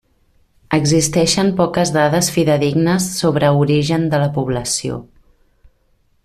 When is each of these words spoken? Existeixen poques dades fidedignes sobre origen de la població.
Existeixen 0.77 1.51
poques 1.59 1.91
dades 1.97 2.29
fidedignes 2.37 3.11
sobre 3.19 3.53
origen 3.67 4.09
de 4.15 4.23
la 4.25 4.31
població. 4.39 4.99